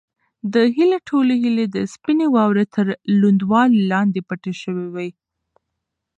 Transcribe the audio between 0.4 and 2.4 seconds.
د هیلې ټولې هیلې د سپینې